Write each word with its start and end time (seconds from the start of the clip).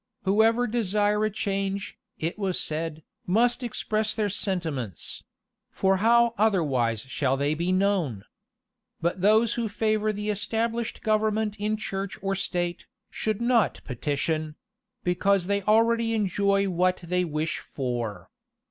Whoever 0.23 0.65
desire 0.65 1.23
a 1.25 1.29
change, 1.29 1.95
it 2.17 2.39
was 2.39 2.59
said, 2.59 3.03
must 3.27 3.61
express 3.61 4.15
their 4.15 4.31
sentiments; 4.31 5.23
for 5.69 5.97
how 5.97 6.33
otherwise 6.39 7.01
shall 7.01 7.37
they 7.37 7.53
be 7.53 7.71
known? 7.71 8.23
But 8.99 9.21
those 9.21 9.53
who 9.53 9.69
favor 9.69 10.11
the 10.11 10.31
established 10.31 11.03
government 11.03 11.55
in 11.59 11.77
church 11.77 12.17
or 12.23 12.33
state, 12.33 12.87
should 13.11 13.41
not 13.43 13.79
petition; 13.85 14.55
because 15.03 15.45
they 15.45 15.61
already 15.61 16.15
enjoy 16.15 16.67
what 16.67 16.97
they 17.03 17.23
wish 17.23 17.59
for. 17.59 18.31